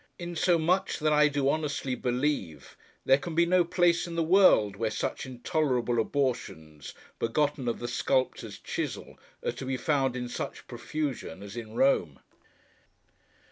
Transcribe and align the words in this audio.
Insomuch 0.17 0.97
that 0.97 1.13
I 1.13 1.27
do 1.27 1.47
honestly 1.47 1.93
believe, 1.93 2.75
there 3.05 3.19
can 3.19 3.35
be 3.35 3.45
no 3.45 3.63
place 3.63 4.07
in 4.07 4.15
the 4.15 4.23
world, 4.23 4.75
where 4.75 4.89
such 4.89 5.27
intolerable 5.27 5.99
abortions, 6.01 6.95
begotten 7.19 7.67
of 7.67 7.77
the 7.77 7.87
sculptor's 7.87 8.57
chisel, 8.57 9.19
are 9.45 9.51
to 9.51 9.63
be 9.63 9.77
found 9.77 10.15
in 10.15 10.27
such 10.27 10.65
profusion, 10.65 11.43
as 11.43 11.55
in 11.55 11.75
Rome. 11.75 12.19